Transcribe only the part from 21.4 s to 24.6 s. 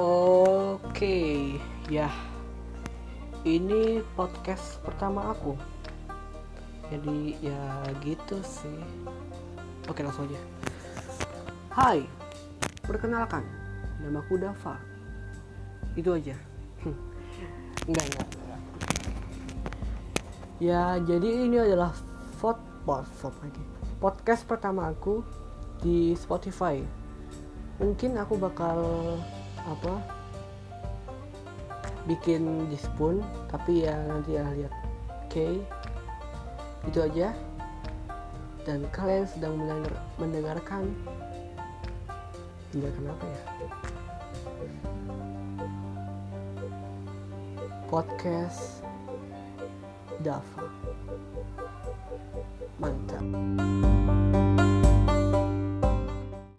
ini adalah pod, pod, pod lagi. Podcast